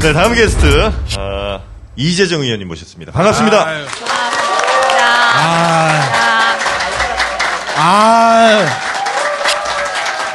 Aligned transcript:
네, 0.00 0.12
다음 0.12 0.34
게스트 0.34 0.90
어, 1.18 1.60
이재정 1.96 2.42
의원님 2.42 2.68
모셨습니다. 2.68 3.12
반갑습니다. 3.12 3.66
아유, 3.66 3.84
아, 5.38 6.02
아, 7.76 8.66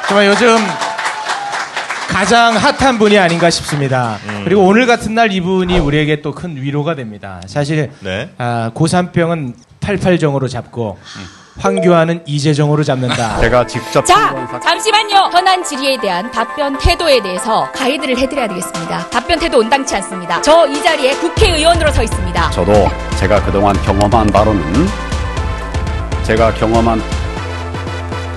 정말 0.07 0.27
요즘 0.27 0.57
가장 2.09 2.55
핫한 2.57 3.00
분이 3.00 3.18
아닌가 3.18 3.50
싶습니다. 3.50 4.18
그리고 4.43 4.63
오늘 4.66 4.86
같은 4.86 5.16
날 5.16 5.32
이분이 5.32 5.80
우리에게 5.80 6.21
또 6.21 6.32
큰 6.34 6.55
위로가 6.62 6.96
됩니다. 6.96 7.39
사실 7.48 7.91
네. 8.02 8.30
아, 8.38 8.71
고산병은 8.73 9.55
88정으로 9.80 10.50
잡고 10.50 11.00
황교안은 11.59 12.23
이재정으로 12.25 12.84
잡는다. 12.84 13.39
제가 13.39 13.67
직접 13.67 14.05
자, 14.05 14.34
잠시만요. 14.63 15.30
현안 15.31 15.63
질의에 15.63 15.98
대한 15.99 16.31
답변 16.31 16.77
태도에 16.77 17.21
대해서 17.21 17.70
가이드를 17.73 18.17
해드려야 18.17 18.48
되겠습니다. 18.48 19.09
답변 19.09 19.38
태도 19.39 19.59
온당치 19.59 19.95
않습니다. 19.95 20.41
저 20.41 20.62
이 20.71 20.81
자리에 20.81 21.13
국회의원으로 21.16 21.91
서 21.91 22.02
있습니다. 22.03 22.49
저도 22.52 22.90
제가 23.20 23.43
그동안 23.43 23.76
경험한 23.84 24.27
바로는 24.27 24.88
제가 26.23 26.53
경험한 26.53 27.02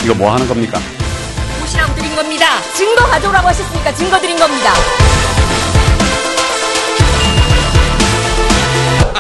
이거 0.03 0.15
뭐 0.15 0.33
하는 0.33 0.49
겁니까? 0.49 0.79
보시라고 1.61 1.95
드린 1.95 2.15
겁니다. 2.17 2.47
증거 2.75 3.05
가져오라고 3.05 3.49
하셨으니까 3.49 3.93
증거 3.95 4.19
드린 4.21 4.37
겁니다. 4.39 4.73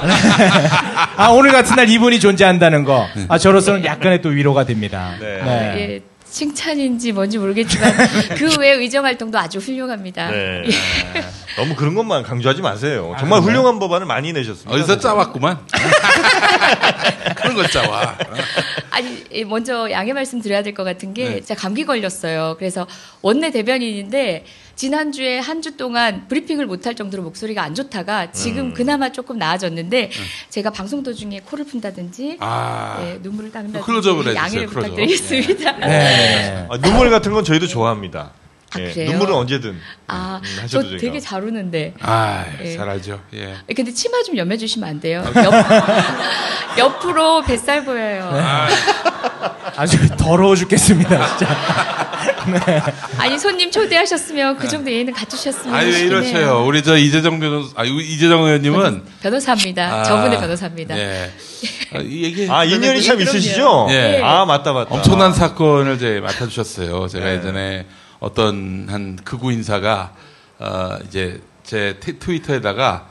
아, 1.16 1.28
오늘 1.30 1.52
같은 1.52 1.76
날 1.76 1.88
이분이 1.88 2.20
존재한다는 2.20 2.84
거. 2.84 3.06
아, 3.28 3.38
저로서는 3.38 3.84
약간의 3.84 4.22
또 4.22 4.28
위로가 4.30 4.64
됩니다. 4.64 5.12
네. 5.20 5.40
예, 5.76 6.00
칭찬인지 6.30 7.12
뭔지 7.12 7.38
모르겠지만 7.38 7.92
그 8.36 8.60
외 8.60 8.70
의정 8.72 9.04
활동도 9.04 9.38
아주 9.38 9.58
훌륭합니다. 9.58 10.30
네. 10.30 10.62
너무 11.56 11.74
그런 11.76 11.94
것만 11.94 12.22
강조하지 12.24 12.62
마세요. 12.62 13.14
정말 13.18 13.40
훌륭한 13.40 13.78
법안을 13.78 14.06
많이 14.06 14.32
내셨습니다. 14.32 14.72
어디서 14.74 14.98
짜왔구만. 14.98 15.58
그런 17.36 17.54
걸 17.54 17.68
짜와. 17.68 18.16
아니 18.90 19.24
예, 19.32 19.44
먼저 19.44 19.90
양해 19.90 20.12
말씀 20.12 20.40
드려야 20.40 20.62
될 20.62 20.74
것 20.74 20.82
같은 20.84 21.14
게 21.14 21.40
제가 21.40 21.60
감기 21.60 21.84
걸렸어요. 21.84 22.56
그래서 22.58 22.86
원내 23.22 23.50
대변인인데 23.52 24.44
지난주에 24.76 25.38
한 25.38 25.62
주 25.62 25.76
동안 25.76 26.26
브리핑을 26.28 26.66
못할 26.66 26.94
정도로 26.96 27.22
목소리가 27.22 27.62
안 27.62 27.74
좋다가 27.74 28.32
지금 28.32 28.74
그나마 28.74 29.12
조금 29.12 29.38
나아졌는데 29.38 30.10
제가 30.50 30.70
방송 30.70 31.02
도중에 31.02 31.40
코를 31.44 31.64
푼다든지 31.64 32.36
아, 32.40 32.98
예, 33.02 33.18
눈물을 33.22 33.50
닦는다든지 33.52 33.86
양해를 34.36 34.66
클로즈업. 34.66 34.90
부탁드리겠습니다. 34.96 35.72
네. 35.78 36.66
아, 36.68 36.78
눈물 36.78 37.08
같은 37.10 37.32
건 37.32 37.44
저희도 37.44 37.66
좋아합니다. 37.68 38.32
아, 38.76 38.80
예, 38.80 38.92
그래요? 38.92 39.10
눈물은 39.10 39.34
언제든 39.34 39.78
아, 40.08 40.40
음, 40.42 40.66
저. 40.66 40.82
되게 40.98 41.20
잘 41.20 41.42
우는데. 41.44 41.94
아, 42.00 42.44
예. 42.62 42.76
잘 42.76 42.88
알죠. 42.88 43.20
예. 43.34 43.54
근데 43.74 43.92
치마 43.92 44.22
좀 44.22 44.36
염해 44.36 44.56
주시면 44.56 44.88
안 44.88 45.00
돼요? 45.00 45.24
옆, 45.36 46.78
옆으로 46.78 47.42
뱃살 47.42 47.84
보여요. 47.84 48.30
아주 49.76 50.08
더러워 50.16 50.54
죽겠습니다, 50.56 51.36
진짜. 51.36 52.04
아니 53.18 53.38
손님 53.38 53.70
초대하셨으면 53.70 54.56
그 54.58 54.68
정도 54.68 54.90
예의는 54.90 55.12
갖추셨으면 55.14 55.74
해요. 55.80 55.96
이러세요? 56.06 56.64
우리 56.66 56.82
저 56.82 56.96
이재정 56.96 57.40
변호, 57.40 57.64
아 57.74 57.84
이재정 57.84 58.44
의원님은 58.44 59.04
변호사입니다. 59.22 60.00
아, 60.00 60.02
저분의 60.04 60.38
변호사입니다. 60.38 60.96
예. 60.98 61.30
아, 61.94 61.98
이 62.00 62.22
얘기 62.24 62.46
아 62.50 62.64
인연이 62.64 63.02
참. 63.02 63.20
있으시죠? 63.20 63.86
예. 63.90 64.20
아 64.22 64.44
맞다 64.44 64.72
맞다. 64.72 64.94
엄청난 64.94 65.32
사건을 65.32 65.96
이제 65.96 66.20
맡아주셨어요. 66.22 67.08
제가 67.08 67.24
네. 67.24 67.36
예전에 67.36 67.86
어떤 68.24 68.86
한 68.88 69.16
극우 69.22 69.52
인사가 69.52 70.12
어, 70.58 70.96
이제 71.06 71.42
제 71.62 71.98
트- 72.00 72.18
트위터에다가 72.18 73.06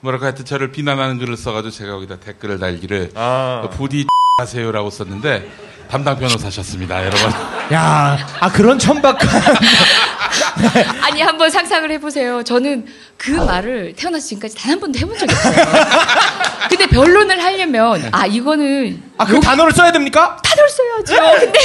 뭐랄까 0.00 0.26
하여튼 0.26 0.44
저를 0.44 0.70
비난하는 0.70 1.18
글을 1.18 1.36
써가지고 1.36 1.70
제가 1.72 1.92
거기다 1.94 2.16
댓글을 2.20 2.58
달기를 2.60 3.10
아. 3.14 3.68
부디 3.72 4.06
하세요라고 4.38 4.90
썼는데 4.90 5.50
담당 5.88 6.16
변호사셨습니다, 6.18 7.04
여러분. 7.04 7.30
야, 7.72 8.16
아, 8.40 8.50
그런 8.50 8.78
천박한. 8.78 9.28
아니 11.02 11.20
한번 11.20 11.50
상상을 11.50 11.90
해보세요. 11.90 12.42
저는 12.42 12.86
그 13.18 13.30
말을 13.32 13.92
태어나서 13.96 14.26
지금까지 14.28 14.54
단 14.56 14.72
한 14.72 14.80
번도 14.80 14.98
해본 14.98 15.18
적이 15.18 15.34
없어요. 15.34 15.54
근데 16.70 16.86
변론을 16.86 17.42
하려면 17.42 18.08
아 18.12 18.24
이거는 18.26 19.02
아, 19.18 19.26
그 19.26 19.38
단어를 19.40 19.72
써야 19.72 19.92
됩니까? 19.92 20.38
타들 20.42 20.64
써야죠. 20.68 21.40
근데 21.40 21.58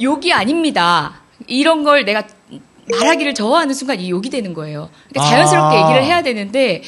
욕이 0.00 0.32
아닙니다. 0.32 1.12
이런 1.46 1.84
걸 1.84 2.06
내가 2.06 2.22
말하기를 2.90 3.34
저하는 3.34 3.74
순간 3.74 4.00
이 4.00 4.10
욕이 4.10 4.30
되는 4.30 4.54
거예요. 4.54 4.88
그러니까 5.08 5.30
자연스럽게 5.30 5.76
아. 5.76 5.82
얘기를 5.82 6.04
해야 6.04 6.22
되는데 6.22 6.82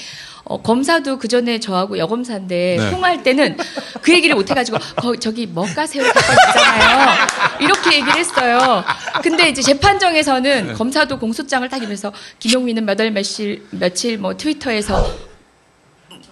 어, 0.44 0.62
검사도 0.62 1.18
그 1.18 1.28
전에 1.28 1.60
저하고 1.60 1.98
여검사인데 1.98 2.76
네. 2.78 2.90
통화할 2.90 3.22
때는 3.22 3.58
그 4.00 4.14
얘기를 4.14 4.34
못 4.34 4.50
해가지고 4.50 4.78
거, 4.96 5.14
저기 5.16 5.46
먹가세요 5.46 6.02
있잖아요. 6.02 7.16
이렇게 7.60 7.96
얘기를 7.96 8.16
했어요. 8.16 8.82
근데 9.22 9.50
이제 9.50 9.60
재판정에서는 9.60 10.72
검사도 10.72 11.18
공소장을 11.18 11.68
딱 11.68 11.76
읽으면서 11.76 12.12
김용민은 12.38 12.86
몇월 12.86 13.10
며칠 13.10 13.62
며칠 13.70 14.16
뭐 14.16 14.36
트위터에서 14.36 15.27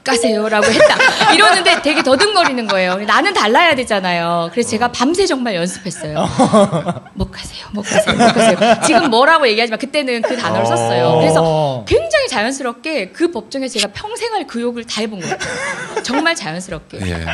가세요라고 0.07 0.67
했다. 0.67 0.97
이러는데 1.35 1.83
되게 1.83 2.03
더듬거리는 2.03 2.67
거예요. 2.69 2.97
나는 2.97 3.35
달라야 3.35 3.75
되잖아요. 3.75 4.49
그래서 4.53 4.71
제가 4.71 4.93
밤새 4.93 5.27
정말 5.27 5.55
연습했어요. 5.57 6.27
못 7.15 7.31
가세요, 7.31 7.67
못 7.73 7.83
가세요, 7.83 8.17
못 8.17 8.33
가세요. 8.33 8.81
지금 8.87 9.11
뭐라고 9.11 9.47
얘기하지만 9.49 9.79
그때는 9.79 10.23
그 10.23 10.37
단어를 10.37 10.67
썼어요. 10.67 11.19
그래서 11.19 11.85
굉장히 11.87 12.29
자연스럽게 12.29 13.11
그 13.11 13.31
법정에 13.31 13.69
제가 13.69 13.89
평생할 13.93 14.47
그 14.47 14.61
욕을 14.61 14.85
다 14.85 15.01
해본 15.01 15.21
거예요. 15.21 15.37
정말 16.03 16.35
자연스럽게. 16.35 16.99
예. 17.03 17.27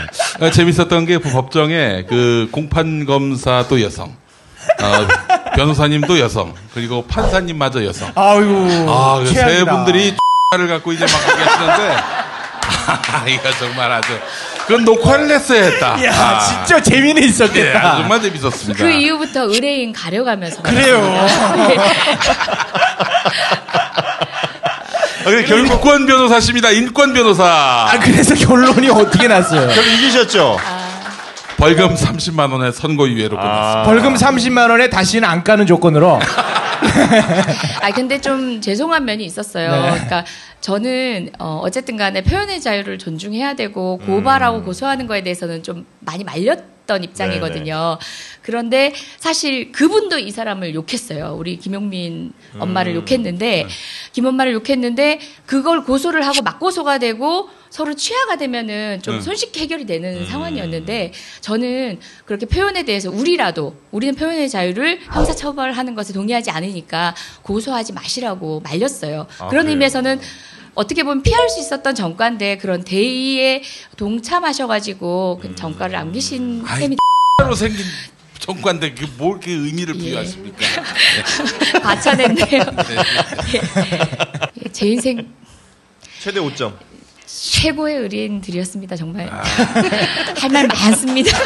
어, 0.45 0.51
재밌었던 0.51 1.07
게 1.07 1.19
법정에 1.19 2.05
그 2.09 2.49
공판 2.51 3.05
검사도 3.05 3.83
여성, 3.83 4.07
어, 4.09 5.53
변호사님도 5.55 6.19
여성, 6.19 6.55
그리고 6.73 7.05
판사님마저 7.07 7.85
여성. 7.85 8.11
아이고. 8.15 8.91
아, 8.91 9.21
그세 9.21 9.35
최악이다. 9.35 9.71
분들이 9.71 10.15
를 10.55 10.69
갖고 10.69 10.93
이제 10.93 11.07
막 11.07 11.13
아, 11.15 12.22
이거 13.29 13.51
정말 13.59 13.91
아주, 13.93 14.19
그건 14.67 14.85
녹화를 14.85 15.31
했어야 15.31 15.65
했다. 15.65 16.05
야, 16.05 16.13
아, 16.15 16.39
진짜 16.41 16.81
재미는 16.83 17.23
예, 17.23 17.27
있었겠다. 17.27 17.97
정말 17.97 18.21
재밌었습니다. 18.21 18.83
그 18.85 18.91
이후부터 18.91 19.45
의뢰인 19.45 19.93
가려가면서 19.93 20.63
그래요. 20.63 20.99
아, 25.25 25.25
근데 25.25 25.45
결국 25.45 25.73
인권 25.73 26.07
변호사십니다. 26.07 26.71
인권 26.71 27.13
변호사. 27.13 27.45
아, 27.45 27.99
그래서 28.01 28.35
결론이 28.35 28.89
어떻게 28.91 29.29
났어요? 29.29 29.69
결국 29.69 29.87
이기셨죠? 29.93 30.59
벌금 31.57 31.95
30만 31.95 32.51
원의 32.51 32.73
선고유예로 32.73 33.37
끝났습니다. 33.37 33.83
벌금 33.85 34.15
30만 34.15 34.69
원에 34.71 34.91
다시는 34.91 35.29
안 35.29 35.45
까는 35.45 35.67
조건으로. 35.67 36.19
아 37.81 37.91
근데 37.93 38.21
좀 38.21 38.61
죄송한 38.61 39.05
면이 39.05 39.25
있었어요. 39.25 39.71
네. 39.71 39.91
그러니까 39.93 40.25
저는 40.61 41.31
어, 41.39 41.61
어쨌든 41.63 41.97
간에 41.97 42.23
표현의 42.23 42.61
자유를 42.61 42.99
존중해야 42.99 43.55
되고 43.55 43.99
고발하고 43.99 44.63
고소하는 44.63 45.07
거에 45.07 45.23
대해서는 45.23 45.63
좀 45.63 45.87
많이 46.01 46.25
말렸 46.25 46.72
던 46.87 47.05
입장이거든요. 47.05 47.99
그런데 48.43 48.93
사실 49.19 49.71
그분도 49.73 50.19
이 50.19 50.31
사람을 50.31 50.75
욕했어요. 50.75 51.37
우리 51.39 51.57
김용민 51.59 52.33
엄마를 52.59 52.95
욕했는데 52.97 53.67
김 54.13 54.27
엄마를 54.27 54.53
욕했는데 54.53 55.21
그걸 55.47 55.85
고소를 55.85 56.27
하고 56.27 56.43
맞고소가 56.43 56.99
되고 56.99 57.49
서로 57.71 57.95
취하가 57.95 58.37
되면은 58.37 59.01
좀 59.03 59.15
음. 59.15 59.21
손쉽게 59.21 59.61
해결이 59.61 59.87
되는 59.87 60.27
상황이었는데 60.27 61.13
저는 61.41 62.01
그렇게 62.27 62.47
표현에 62.47 62.85
대해서 62.85 63.11
우리라도 63.11 63.77
우리는 63.93 64.15
표현의 64.15 64.51
자유를 64.51 65.01
형사 65.05 65.35
처벌하는 65.35 65.95
것에 65.95 66.13
동의하지 66.13 66.51
않으니까 66.51 67.15
고소하지 67.43 67.93
마시라고 67.93 68.61
말렸어요. 68.61 69.27
아, 69.39 69.49
그런 69.49 69.65
그래요? 69.65 69.71
의미에서는 69.75 70.21
어떻게 70.75 71.03
보면 71.03 71.23
피할 71.23 71.49
수 71.49 71.61
있었던 71.61 71.95
전과인데 71.95 72.59
그런 72.59 72.83
대의에 72.83 73.63
동참하셔가지고 73.97 75.41
그 75.43 75.55
전과를 75.55 75.93
남기신 75.93 76.65
아이, 76.67 76.81
셈이 76.81 76.97
로 77.47 77.55
생긴 77.55 77.85
정관데 78.39 78.95
그뭘 78.95 79.33
이렇게 79.33 79.53
의미를 79.53 79.95
부여하십니까? 79.95 80.59
과찬했네요. 81.83 82.63
예, 84.65 84.69
제 84.73 84.87
인생 84.89 85.33
최대 86.21 86.41
5점. 86.41 86.75
최고의 87.27 87.97
의뢰인들이었습니다. 87.99 88.97
정말 88.97 89.31
할말 90.37 90.67
많습니다. 90.69 91.39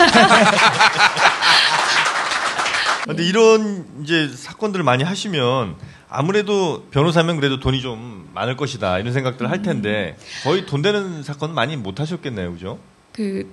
근데 3.04 3.24
이런 3.24 3.86
이제 4.02 4.28
사건들을 4.34 4.84
많이 4.84 5.04
하시면 5.04 5.76
아무래도 6.08 6.86
변호사면 6.90 7.36
그래도 7.36 7.58
돈이 7.58 7.80
좀 7.80 8.30
많을 8.34 8.56
것이다 8.56 8.98
이런 8.98 9.12
생각들을 9.12 9.50
할 9.50 9.62
텐데 9.62 10.16
거의 10.44 10.64
돈 10.66 10.82
되는 10.82 11.22
사건은 11.22 11.54
많이 11.54 11.76
못 11.76 12.00
하셨겠네요, 12.00 12.52
그죠? 12.52 12.78
그 13.12 13.52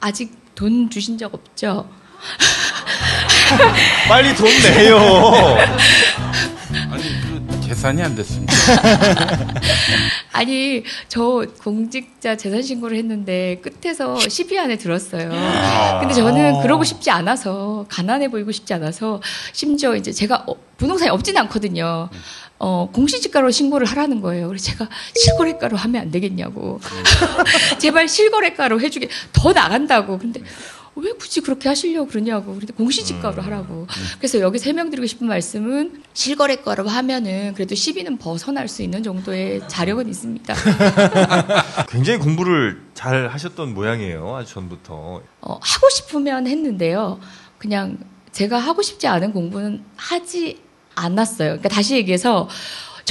아직 0.00 0.36
돈 0.54 0.90
주신 0.90 1.18
적 1.18 1.32
없죠? 1.34 1.88
빨리 4.08 4.34
돈 4.34 4.48
내요. 4.48 4.98
계산이 7.66 8.02
안 8.02 8.14
됐습니다. 8.14 8.52
아니 10.32 10.82
저 11.08 11.46
공직자 11.62 12.36
재산 12.36 12.62
신고를 12.62 12.96
했는데 12.98 13.60
끝에서 13.62 14.14
10위 14.14 14.58
안에 14.58 14.76
들었어요. 14.76 15.30
근데 16.00 16.14
저는 16.14 16.62
그러고 16.62 16.84
싶지 16.84 17.10
않아서 17.10 17.86
가난해 17.88 18.28
보이고 18.28 18.52
싶지 18.52 18.74
않아서 18.74 19.20
심지어 19.52 19.94
이제 19.96 20.12
제가 20.12 20.44
어, 20.46 20.54
부동산이 20.76 21.10
없지는 21.10 21.40
않거든요. 21.42 22.08
어, 22.58 22.88
공시지가로 22.92 23.50
신고를 23.50 23.86
하라는 23.88 24.20
거예요. 24.20 24.46
그래서 24.46 24.66
제가 24.70 24.88
실거래가로 25.16 25.76
하면 25.76 26.02
안 26.02 26.10
되겠냐고. 26.10 26.80
제발 27.78 28.08
실거래가로 28.08 28.80
해주게 28.80 29.08
더 29.32 29.52
나간다고. 29.52 30.18
근데 30.18 30.40
왜 30.94 31.12
굳이 31.12 31.40
그렇게 31.40 31.68
하시려고 31.68 32.06
그러냐고. 32.08 32.54
그런데 32.54 32.72
공시지가로 32.74 33.40
하라고. 33.42 33.86
그래서 34.18 34.40
여기서 34.40 34.66
해명드리고 34.66 35.06
싶은 35.06 35.26
말씀은 35.26 36.02
실거래가로 36.12 36.86
하면은 36.88 37.54
그래도 37.54 37.74
시비는 37.74 38.18
벗어날 38.18 38.68
수 38.68 38.82
있는 38.82 39.02
정도의 39.02 39.62
자력은 39.68 40.08
있습니다. 40.08 40.54
굉장히 41.88 42.18
공부를 42.18 42.82
잘 42.94 43.28
하셨던 43.28 43.72
모양이에요. 43.74 44.36
아주 44.36 44.52
전부터. 44.52 45.22
어, 45.40 45.58
하고 45.60 45.90
싶으면 45.90 46.46
했는데요. 46.46 47.20
그냥 47.58 47.98
제가 48.32 48.58
하고 48.58 48.82
싶지 48.82 49.06
않은 49.06 49.32
공부는 49.32 49.82
하지 49.96 50.60
않았어요. 50.94 51.48
그러니까 51.48 51.68
다시 51.70 51.94
얘기해서 51.96 52.48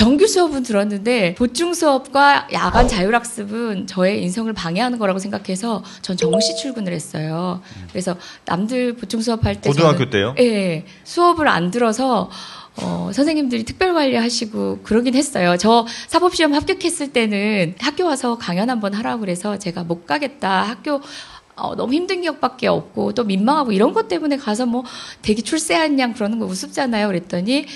정규 0.01 0.25
수업은 0.25 0.63
들었는데 0.63 1.35
보충 1.35 1.75
수업과 1.75 2.47
야간 2.53 2.87
자율학습은 2.87 3.85
저의 3.85 4.23
인성을 4.23 4.51
방해하는 4.51 4.97
거라고 4.97 5.19
생각해서 5.19 5.83
전 6.01 6.17
정시 6.17 6.55
출근을 6.55 6.91
했어요. 6.91 7.61
그래서 7.91 8.17
남들 8.45 8.93
보충 8.93 9.21
수업할 9.21 9.61
때 9.61 9.69
고등학교 9.69 10.09
때요? 10.09 10.33
예, 10.39 10.85
수업을 11.03 11.47
안 11.47 11.69
들어서 11.69 12.31
어, 12.77 13.11
선생님들이 13.13 13.63
특별 13.63 13.93
관리하시고 13.93 14.79
그러긴 14.81 15.13
했어요. 15.13 15.55
저 15.59 15.85
사법시험 16.07 16.55
합격했을 16.55 17.13
때는 17.13 17.75
학교 17.77 18.05
와서 18.05 18.39
강연 18.39 18.71
한번 18.71 18.95
하라고 18.95 19.19
그래서 19.19 19.59
제가 19.59 19.83
못 19.83 20.07
가겠다. 20.07 20.63
학교 20.63 20.99
어, 21.55 21.75
너무 21.75 21.93
힘든 21.93 22.21
기억밖에 22.21 22.65
없고 22.65 23.13
또 23.13 23.23
민망하고 23.23 23.71
이런 23.71 23.93
것 23.93 24.07
때문에 24.07 24.37
가서 24.37 24.65
뭐 24.65 24.83
되게 25.21 25.43
출세한 25.43 25.99
양 25.99 26.13
그러는 26.13 26.39
거 26.39 26.47
우습잖아요. 26.47 27.05
그랬더니 27.05 27.67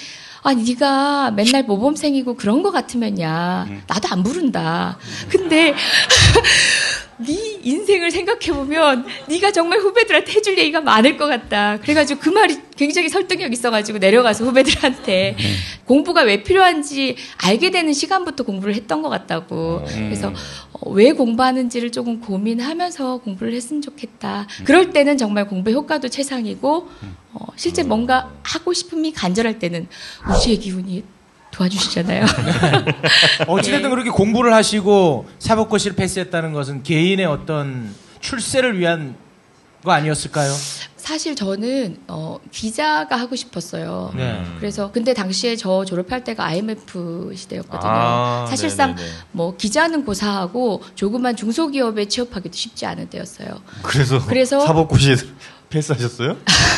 아, 0.45 0.53
네가 0.53 1.31
맨날 1.31 1.63
모범생이고 1.63 2.35
그런 2.35 2.61
거 2.61 2.69
같으면야 2.69 3.65
나도 3.87 4.07
안 4.11 4.21
부른다. 4.21 4.95
근데 5.27 5.73
네 7.17 7.59
인생을 7.63 8.11
생각해 8.11 8.51
보면 8.51 9.05
네가 9.29 9.51
정말 9.51 9.79
후배들한테 9.79 10.33
해줄 10.33 10.57
얘기가 10.57 10.81
많을 10.81 11.17
것 11.17 11.27
같다. 11.27 11.77
그래가지고 11.79 12.19
그 12.19 12.29
말이 12.29 12.57
굉장히 12.75 13.07
설득력 13.07 13.53
있어가지고 13.53 13.99
내려가서 13.99 14.43
후배들한테 14.45 15.37
공부가 15.85 16.23
왜 16.23 16.43
필요한지 16.43 17.15
알게 17.37 17.71
되는 17.71 17.93
시간부터 17.93 18.43
공부를 18.43 18.75
했던 18.75 19.01
것 19.01 19.09
같다고. 19.09 19.83
그래서 19.85 20.33
어, 20.73 20.89
왜 20.91 21.13
공부하는지를 21.13 21.91
조금 21.91 22.19
고민하면서 22.19 23.19
공부를 23.19 23.53
했으면 23.53 23.81
좋겠다. 23.81 24.47
그럴 24.65 24.91
때는 24.91 25.17
정말 25.17 25.47
공부 25.47 25.71
효과도 25.71 26.09
최상이고 26.09 26.89
어, 27.33 27.45
실제 27.55 27.83
뭔가 27.83 28.31
하고 28.43 28.73
싶음이 28.73 29.13
간절할 29.13 29.59
때는 29.59 29.87
우주의 30.29 30.57
기운이 30.57 31.03
도와주시잖아요. 31.55 32.25
어찌됐든 33.47 33.85
예. 33.85 33.89
그렇게 33.89 34.09
공부를 34.09 34.53
하시고 34.53 35.25
사법고시를 35.39 35.95
패스했다는 35.95 36.53
것은 36.53 36.83
개인의 36.83 37.25
어떤 37.25 37.93
출세를 38.19 38.77
위한 38.79 39.15
거 39.83 39.91
아니었을까요? 39.91 40.51
사실 40.97 41.35
저는 41.35 41.99
어, 42.07 42.39
기자가 42.51 43.15
하고 43.15 43.35
싶었어요. 43.35 44.11
네. 44.15 44.43
그래서 44.57 44.89
근데 44.91 45.13
당시에 45.13 45.55
저 45.55 45.85
졸업할 45.85 46.23
때가 46.23 46.43
IMF 46.45 47.31
시대였거든요. 47.35 47.91
아, 47.91 48.45
사실상 48.49 48.95
네네네. 48.95 49.09
뭐 49.31 49.55
기자는 49.55 50.03
고사하고 50.03 50.81
조그만 50.95 51.35
중소기업에 51.35 52.05
취업하기도 52.05 52.55
쉽지 52.57 52.87
않은 52.87 53.09
때였어요. 53.11 53.49
그래서, 53.83 54.25
그래서- 54.25 54.65
사법고시에 54.65 55.15
패스하셨어요? 55.69 56.37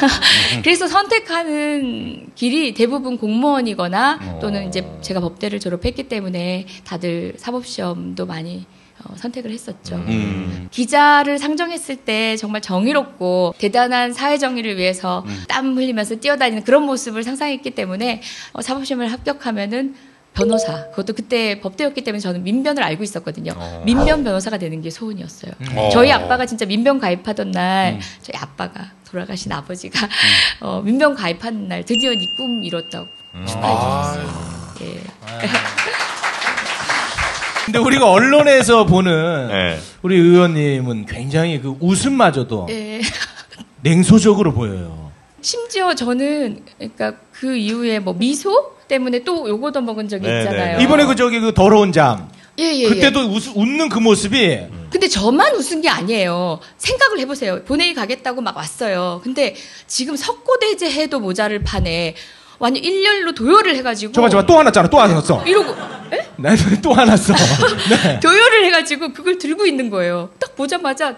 그래서 0.63 0.87
선택하는 0.87 2.27
길이 2.35 2.73
대부분 2.73 3.17
공무원이거나 3.17 4.39
또는 4.39 4.67
이제 4.67 4.85
제가 5.01 5.19
법대를 5.19 5.59
졸업했기 5.59 6.03
때문에 6.03 6.65
다들 6.83 7.33
사법시험도 7.37 8.25
많이 8.25 8.65
어, 9.03 9.15
선택을 9.15 9.51
했었죠. 9.51 9.95
음. 9.95 10.67
기자를 10.71 11.37
상정했을 11.37 11.97
때 11.97 12.35
정말 12.35 12.61
정의롭고 12.61 13.53
대단한 13.57 14.11
사회 14.11 14.37
정의를 14.37 14.77
위해서 14.77 15.23
땀 15.47 15.77
흘리면서 15.77 16.15
뛰어다니는 16.15 16.63
그런 16.63 16.83
모습을 16.83 17.23
상상했기 17.23 17.71
때문에 17.71 18.21
어, 18.53 18.61
사법시험을 18.61 19.11
합격하면은 19.11 19.95
변호사 20.33 20.89
그것도 20.91 21.13
그때 21.13 21.59
법대였기 21.61 22.03
때문에 22.03 22.19
저는 22.19 22.43
민변을 22.43 22.83
알고 22.83 23.03
있었거든요. 23.03 23.53
민변 23.85 24.23
변호사가 24.23 24.57
되는 24.59 24.81
게 24.81 24.89
소원이었어요. 24.91 25.51
어. 25.75 25.89
저희 25.91 26.11
아빠가 26.11 26.45
진짜 26.45 26.65
민변 26.65 26.99
가입하던 26.99 27.51
날 27.51 27.99
저희 28.21 28.39
아빠가 28.39 28.91
돌아가신 29.09 29.51
아버지가 29.51 30.07
어, 30.61 30.81
민변 30.83 31.15
가입하는 31.15 31.67
날 31.67 31.83
드디어 31.83 32.11
네 32.11 32.17
꿈 32.37 32.63
이뤘다고 32.63 33.07
축하해 33.47 33.75
주셨어요. 33.75 34.67
예. 34.81 35.01
근데 37.65 37.79
우리가 37.79 38.09
언론에서 38.09 38.85
보는 38.85 39.47
네. 39.49 39.79
우리 40.01 40.15
의원님은 40.17 41.05
굉장히 41.07 41.59
그 41.59 41.75
웃음마저도 41.79 42.67
예. 42.69 43.01
냉소적으로 43.81 44.53
보여요. 44.53 45.06
심지어 45.41 45.93
저는 45.93 46.63
그러니까 46.77 47.13
그 47.31 47.55
이후에 47.55 47.99
뭐 47.99 48.13
미소 48.13 48.75
때문에 48.87 49.23
또 49.23 49.47
요거도 49.47 49.81
먹은 49.81 50.07
적이 50.07 50.27
네, 50.27 50.39
있잖아요. 50.39 50.77
네. 50.77 50.83
이번에 50.83 51.05
그 51.05 51.15
저기 51.15 51.39
그 51.39 51.53
더러운 51.53 51.91
잠 51.91 52.29
예, 52.59 52.63
예, 52.63 52.79
예. 52.83 52.89
그때도 52.89 53.19
웃, 53.21 53.55
웃는 53.55 53.89
그 53.89 53.99
모습이 53.99 54.59
근데 54.89 55.07
저만 55.07 55.55
웃은 55.55 55.81
게 55.81 55.89
아니에요. 55.89 56.59
생각을 56.77 57.19
해보세요. 57.19 57.63
본회의 57.65 57.93
가겠다고 57.93 58.41
막 58.41 58.55
왔어요. 58.57 59.21
근데 59.23 59.55
지금 59.85 60.15
석고대제 60.15 60.89
해도 60.91 61.19
모자를 61.19 61.63
파네. 61.63 62.15
완전 62.59 62.83
일렬로 62.83 63.33
도열을 63.33 63.75
해가지고. 63.75 64.13
저봐 64.13 64.29
저봐 64.29 64.45
또 64.47 64.57
하나 64.57 64.71
잖아 64.71 64.89
또 64.89 64.99
하나 64.99 65.21
써. 65.21 65.43
이러고, 65.45 65.71
에? 66.11 66.27
네, 66.37 66.55
또 66.81 66.93
하나 66.93 67.15
써. 67.15 67.33
네. 67.89 68.19
도열을 68.19 68.65
해가지고 68.65 69.13
그걸 69.13 69.37
들고 69.37 69.65
있는 69.65 69.91
거예요. 69.91 70.29
딱 70.39 70.55
보자마자 70.55 71.17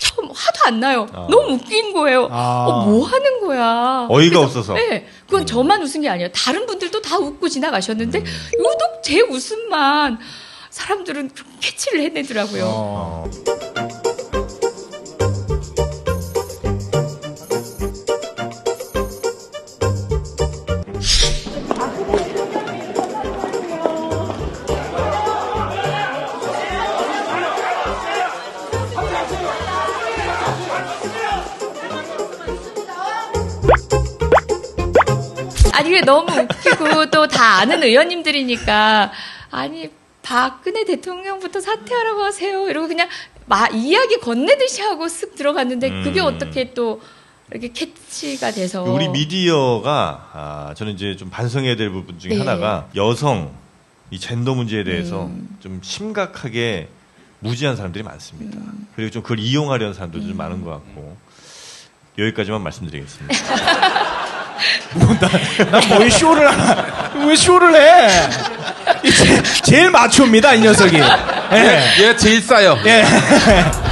처음 0.00 0.28
화도 0.28 0.60
안 0.64 0.80
나요. 0.80 1.06
너무 1.12 1.52
웃긴 1.52 1.92
거예요. 1.92 2.26
아. 2.30 2.64
어, 2.66 2.86
뭐 2.86 3.06
하는 3.06 3.40
거야. 3.40 4.06
어이가 4.08 4.40
없어서. 4.40 4.74
네. 4.74 5.06
그건 5.26 5.46
저만 5.46 5.82
웃은 5.82 6.00
게 6.00 6.08
아니에요. 6.08 6.30
다른 6.32 6.66
분들도 6.66 7.02
다 7.02 7.18
웃고 7.18 7.48
지나가셨는데, 7.48 8.18
음. 8.18 8.24
유독 8.54 9.02
제 9.04 9.20
웃음만 9.20 10.18
사람들은 10.70 11.30
그렇게 11.30 11.50
캐치를 11.60 12.00
해내더라고요. 12.02 12.64
어. 12.66 13.24
아 13.26 13.99
니 36.00 36.02
이게 36.02 36.06
너무 36.06 36.32
웃기고 36.32 37.10
또 37.10 37.26
다 37.26 37.58
아는 37.60 37.82
의원님들이니까 37.82 39.12
아니 39.50 39.90
박근혜 40.22 40.84
대통령부터 40.84 41.60
사퇴하라고 41.60 42.22
하세요 42.22 42.68
이러고 42.68 42.88
그냥 42.88 43.08
마, 43.46 43.66
이야기 43.68 44.18
건네듯이 44.18 44.82
하고 44.82 45.06
쓱 45.06 45.36
들어갔는데 45.36 46.02
그게 46.02 46.20
음. 46.20 46.26
어떻게 46.26 46.72
또 46.72 47.00
이렇게 47.50 47.68
캐치가 47.72 48.52
돼서 48.52 48.82
우리 48.84 49.08
미디어가 49.08 50.30
아, 50.32 50.74
저는 50.76 50.94
이제 50.94 51.16
좀 51.16 51.30
반성해야 51.30 51.76
될 51.76 51.90
부분 51.90 52.18
중에 52.18 52.32
네. 52.32 52.38
하나가 52.38 52.88
여성 52.94 53.52
이 54.10 54.18
젠더 54.18 54.54
문제에 54.54 54.84
대해서 54.84 55.26
음. 55.26 55.56
좀 55.60 55.80
심각하게 55.82 56.88
무지한 57.40 57.76
사람들이 57.76 58.04
많습니다. 58.04 58.58
음. 58.58 58.86
그리고 58.94 59.10
좀 59.10 59.22
그걸 59.22 59.40
이용하려는 59.40 59.94
사람들도 59.94 60.28
좀 60.28 60.36
많은 60.36 60.62
것 60.64 60.70
같고 60.70 61.16
여기까지만 62.18 62.62
말씀드리겠습니다. 62.62 63.34
난뭔 65.70 66.10
쇼를 66.10 66.50
하나? 66.50 66.84
왜 67.26 67.34
쇼를 67.36 67.74
해? 67.74 68.28
이 69.02 69.10
제, 69.12 69.42
제일 69.62 69.90
마초입니다 69.90 70.54
이 70.54 70.60
녀석이. 70.60 70.96
예. 71.52 71.92
얘 72.00 72.16
제일 72.16 72.40
싸요. 72.40 72.78
예. 72.86 73.04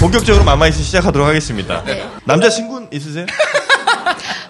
본격적으로 0.00 0.44
마마이스 0.44 0.82
시작하도록 0.82 1.28
하겠습니다. 1.28 1.84
네. 1.84 2.02
남자친구 2.24 2.88
있으세요? 2.90 3.26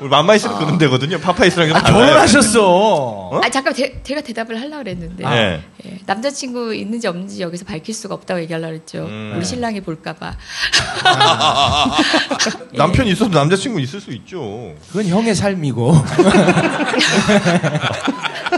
우리 0.00 0.09
맘마 0.09 0.35
있으면 0.35 0.59
그런 0.59 0.78
되거든요. 0.78 1.19
파파이스랑 1.19 1.76
아, 1.76 1.83
결혼하셨어. 1.83 3.40
아 3.42 3.50
잠깐 3.50 3.75
제, 3.75 4.00
제가 4.02 4.23
대답을 4.23 4.59
하려고 4.59 4.78
그랬는데 4.78 5.25
네. 5.25 5.62
예, 5.85 5.99
남자친구 6.07 6.75
있는지 6.75 7.07
없는지 7.07 7.42
여기서 7.42 7.64
밝힐 7.64 7.95
수가 7.95 8.14
없다고 8.14 8.40
얘기하려고 8.40 8.73
그랬죠. 8.73 9.04
음. 9.04 9.35
우리 9.37 9.45
신랑이 9.45 9.80
볼까봐. 9.83 10.37
남편 12.75 13.07
있어도 13.09 13.37
남자친구 13.37 13.80
있을 13.80 14.00
수 14.00 14.11
있죠. 14.12 14.73
그건 14.88 15.07
형의 15.07 15.35
삶이고. 15.35 15.95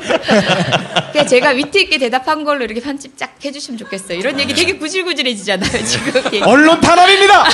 그냥 1.13 1.27
제가 1.27 1.51
위트 1.51 1.79
있게 1.79 1.99
대답한 1.99 2.45
걸로 2.45 2.65
이렇게 2.65 2.81
편집 2.81 3.17
쫙 3.17 3.35
해주시면 3.45 3.79
좋겠어요. 3.79 4.19
이런 4.19 4.39
얘기 4.41 4.55
되게 4.55 4.77
구질구질해지잖아요. 4.77 5.85
지금 5.85 6.25
얘기. 6.27 6.43
언론 6.43 6.81
탄압입니다. 6.81 7.45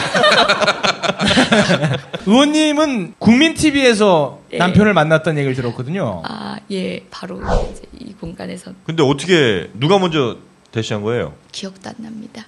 의원님은 2.27 3.15
국민 3.19 3.55
TV에서 3.55 4.41
예. 4.53 4.59
남편을 4.59 4.95
만났던 4.95 5.37
얘기를 5.39 5.55
들었거든요. 5.55 6.23
아, 6.25 6.57
예, 6.71 7.01
바로 7.11 7.41
이제 7.73 7.83
이 7.99 8.13
공간에서 8.15 8.73
근데 8.85 9.03
어떻게 9.03 9.71
누가 9.75 9.99
먼저 9.99 10.37
대시한 10.73 11.03
거예요? 11.03 11.35
기억도 11.53 11.89
안 11.89 11.95
납니다. 11.99 12.47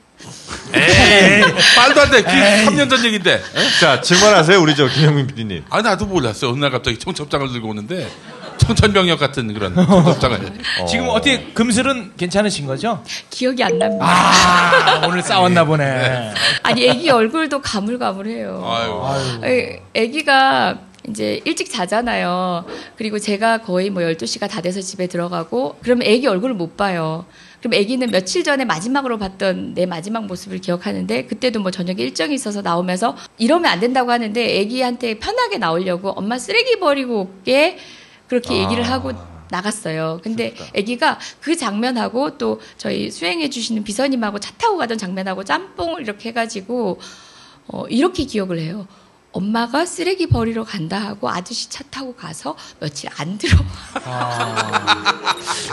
에이, 0.74 1.42
말도 1.76 2.00
안 2.02 2.10
돼. 2.10 2.22
그 2.22 2.28
3년 2.30 2.90
전 2.90 3.02
얘기인데. 3.06 3.40
자 3.80 4.00
질문하세요 4.02 4.60
우리 4.60 4.76
저 4.76 4.86
김영민 4.86 5.26
PD님. 5.26 5.64
아, 5.70 5.80
나도 5.80 6.06
몰랐어요. 6.06 6.50
어느 6.50 6.60
날 6.60 6.70
갑자기 6.70 6.98
청첩장을 6.98 7.48
들고 7.52 7.68
오는데, 7.68 8.06
청천벽력 8.74 9.18
같은 9.18 9.52
그런 9.52 9.74
청첩장을. 9.74 10.52
지금 10.88 11.08
어떻게 11.08 11.42
금슬은 11.52 12.12
괜찮으신 12.16 12.66
거죠? 12.66 13.02
기억이 13.30 13.62
안 13.64 13.78
납니다. 13.78 14.06
아, 14.06 15.06
오늘 15.06 15.22
싸웠나 15.22 15.64
보네. 15.64 16.32
아니, 16.62 16.86
애기 16.86 17.10
얼굴도 17.10 17.60
가물가물해요. 17.60 18.62
아유. 18.64 19.78
애기가 19.94 20.78
이제 21.08 21.40
일찍 21.44 21.70
자잖아요. 21.70 22.64
그리고 22.96 23.18
제가 23.18 23.58
거의 23.58 23.90
뭐 23.90 24.02
12시가 24.02 24.48
다 24.48 24.60
돼서 24.60 24.80
집에 24.80 25.06
들어가고, 25.06 25.76
그러면 25.82 26.06
애기 26.06 26.26
얼굴을 26.26 26.54
못 26.54 26.76
봐요. 26.76 27.24
그럼 27.58 27.74
애기는 27.74 28.10
며칠 28.10 28.44
전에 28.44 28.64
마지막으로 28.64 29.18
봤던 29.18 29.74
내 29.74 29.86
마지막 29.86 30.26
모습을 30.26 30.60
기억하는데, 30.60 31.24
그때도 31.24 31.60
뭐 31.60 31.70
저녁에 31.70 32.02
일정이 32.02 32.34
있어서 32.34 32.62
나오면서 32.62 33.16
이러면 33.38 33.70
안 33.70 33.80
된다고 33.80 34.12
하는데, 34.12 34.58
애기한테 34.60 35.18
편하게 35.18 35.58
나오려고 35.58 36.10
엄마 36.10 36.38
쓰레기 36.38 36.78
버리고 36.78 37.30
올게, 37.38 37.78
그렇게 38.30 38.62
얘기를 38.62 38.84
하고 38.88 39.10
나갔어요. 39.50 40.20
근데 40.22 40.54
아기가 40.78 41.18
그 41.40 41.56
장면하고 41.56 42.38
또 42.38 42.60
저희 42.78 43.10
수행해 43.10 43.50
주시는 43.50 43.82
비서님하고 43.82 44.38
차 44.38 44.52
타고 44.56 44.76
가던 44.76 44.98
장면하고 44.98 45.42
짬뽕을 45.42 46.02
이렇게 46.02 46.28
해가지고 46.28 47.00
어, 47.66 47.86
이렇게 47.88 48.24
기억을 48.24 48.60
해요. 48.60 48.86
엄마가 49.32 49.84
쓰레기 49.84 50.28
버리러 50.28 50.62
간다 50.62 50.98
하고 51.00 51.28
아저씨 51.28 51.68
차 51.70 51.82
타고 51.90 52.14
가서 52.14 52.56
며칠 52.78 53.10
안 53.16 53.36
들어. 53.36 53.58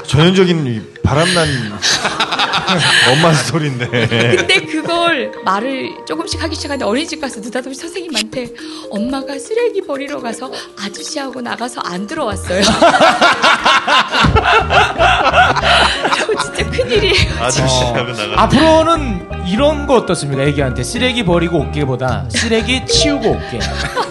전형적인 0.07 0.65
이 0.65 1.01
바람난 1.03 1.47
엄마 3.11 3.33
스토리인데. 3.33 3.87
근데 3.87 4.61
그걸 4.65 5.31
말을 5.45 5.91
조금씩 6.07 6.41
하기 6.43 6.55
시작하는데 6.55 6.85
어린이집 6.85 7.21
가서 7.21 7.39
느닷없이 7.39 7.79
선생님한테 7.79 8.47
엄마가 8.91 9.37
쓰레기 9.39 9.81
버리러 9.81 10.21
가서 10.21 10.51
아저씨하고 10.81 11.41
나가서 11.41 11.81
안 11.81 12.05
들어왔어요. 12.07 12.61
저 16.17 16.43
진짜 16.43 16.69
큰일이에요. 16.71 17.43
아저씨하고 17.43 18.11
나가. 18.13 18.43
앞으로는 18.43 19.27
이런 19.47 19.87
거 19.87 19.95
어떻습니까? 19.95 20.43
애기한테 20.43 20.83
쓰레기 20.83 21.23
버리고 21.23 21.59
올게보다 21.59 22.25
쓰레기 22.29 22.85
치우고 22.85 23.29
올게. 23.31 23.59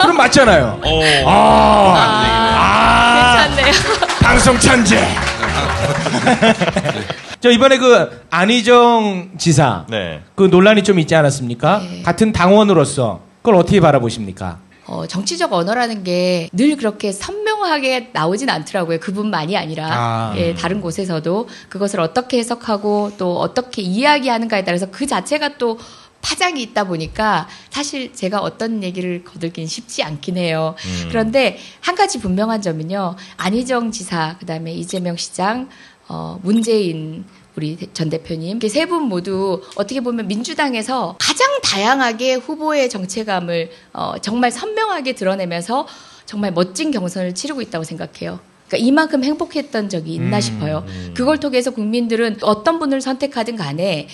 그럼 0.01 0.17
맞잖아요. 0.17 0.81
어. 0.83 1.01
아, 1.27 3.45
괜찮네요. 3.47 3.75
방송 4.23 4.59
천재. 4.59 5.07
저 7.41 7.51
이번에 7.51 7.79
그 7.79 8.25
안희정 8.31 9.33
지사 9.39 9.87
네. 9.89 10.23
그 10.35 10.45
논란이 10.45 10.83
좀 10.83 10.99
있지 10.99 11.15
않았습니까? 11.15 11.79
네. 11.81 12.03
같은 12.03 12.33
당원으로서 12.33 13.21
그걸 13.39 13.57
어떻게 13.57 13.81
바라보십니까? 13.81 14.59
어, 14.87 15.05
정치적 15.07 15.53
언어라는 15.53 16.05
게 16.05 16.49
늘 16.53 16.77
그렇게 16.77 17.11
선명하게 17.13 18.11
나오진 18.13 18.49
않더라고요. 18.51 19.01
그분만이 19.01 19.57
아니라 19.57 19.89
아. 19.93 20.35
예, 20.37 20.55
다른 20.55 20.81
곳에서도 20.81 21.49
그것을 21.69 22.01
어떻게 22.01 22.39
해석하고 22.39 23.13
또 23.19 23.39
어떻게 23.41 23.83
이야기하는가에 23.83 24.65
따라서 24.65 24.87
그 24.91 25.07
자체가 25.07 25.59
또 25.59 25.79
파장이 26.23 26.61
있다 26.63 26.85
보니까 26.85 27.47
사실 27.71 28.13
제가 28.13 28.41
어떤 28.41 28.83
얘기를 28.83 29.23
거들긴 29.23 29.67
쉽지 29.69 30.03
않긴 30.03 30.37
해요. 30.39 30.75
그런데 31.09 31.59
한 31.81 31.95
가지 31.95 32.19
분명한 32.21 32.63
점은요. 32.63 33.15
안희정 33.37 33.93
지사, 33.93 34.37
그다음에 34.39 34.73
이재명 34.73 35.17
시장, 35.17 35.69
어, 36.09 36.39
문재인 36.43 37.25
우리 37.57 37.77
전 37.95 38.11
대표님 38.11 38.61
세 38.69 38.87
분 38.87 39.05
모두 39.05 39.63
어떻게 39.77 40.01
보면 40.01 40.29
민주당에서 40.29 41.17
가장 41.19 41.47
다양하게 41.63 42.35
후보의 42.35 42.91
정체감을 42.91 43.71
어, 43.95 44.15
정말 44.21 44.51
선명하게 44.51 45.15
드러내면서 45.15 45.87
정말 46.27 46.53
멋진 46.53 46.91
경선을 46.91 47.35
치르고 47.35 47.63
있다고 47.63 47.85
생각해요. 47.85 48.41
그러니까 48.69 48.87
이만큼 48.87 49.25
행복했던 49.25 49.89
적이 49.89 50.15
있나 50.15 50.41
싶어요. 50.41 50.85
그걸 51.15 51.39
통해서 51.39 51.71
국민들은 51.71 52.39
어떤 52.43 52.79
분을 52.79 53.01
선택하든 53.01 53.57
간에 53.57 54.09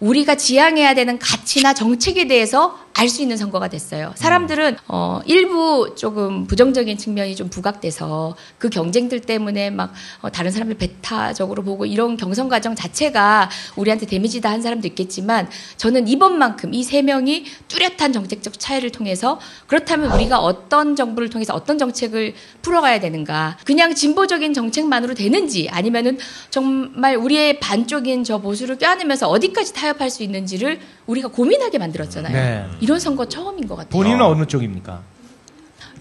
우리가 0.00 0.34
지향해야 0.34 0.94
되는 0.94 1.18
가치나 1.18 1.72
정책에 1.72 2.26
대해서 2.26 2.78
알 2.96 3.08
수 3.08 3.22
있는 3.22 3.36
선거가 3.36 3.68
됐어요. 3.68 4.12
사람들은 4.16 4.76
어 4.88 5.20
일부 5.26 5.94
조금 5.96 6.46
부정적인 6.46 6.96
측면이 6.96 7.34
좀 7.36 7.50
부각돼서 7.50 8.36
그 8.58 8.70
경쟁들 8.70 9.20
때문에 9.20 9.70
막 9.70 9.92
어, 10.22 10.30
다른 10.30 10.50
사람들 10.52 10.76
배타적으로 10.78 11.62
보고 11.64 11.86
이런 11.86 12.16
경선 12.16 12.48
과정 12.48 12.74
자체가 12.74 13.50
우리한테 13.76 14.06
데미지다 14.06 14.48
한 14.50 14.62
사람도 14.62 14.86
있겠지만 14.88 15.48
저는 15.76 16.06
이번만큼 16.08 16.72
이 16.72 16.84
세 16.84 17.02
명이 17.02 17.44
뚜렷한 17.68 18.12
정책적 18.12 18.60
차이를 18.60 18.90
통해서 18.90 19.40
그렇다면 19.66 20.12
우리가 20.12 20.38
어떤 20.38 20.94
정부를 20.94 21.30
통해서 21.30 21.52
어떤 21.54 21.78
정책을 21.78 22.34
풀어가야 22.62 23.00
되는가 23.00 23.58
그냥 23.64 23.94
진보적인 23.94 24.54
정책만으로 24.54 25.14
되는지 25.14 25.68
아니면은 25.70 26.18
정말 26.50 27.16
우리의 27.16 27.58
반쪽인 27.58 28.22
저 28.22 28.38
보수를 28.38 28.76
껴안으면서 28.78 29.28
어디까지 29.28 29.72
타협할 29.74 30.10
수 30.10 30.22
있는지를 30.22 30.78
우리가 31.06 31.28
고민하게 31.28 31.78
만들었잖아요. 31.78 32.32
네. 32.32 32.64
이런 32.84 33.00
선거 33.00 33.26
처음인 33.26 33.66
것 33.66 33.76
같아요. 33.76 33.88
본인은 33.90 34.20
어느 34.20 34.44
쪽입니까? 34.44 35.00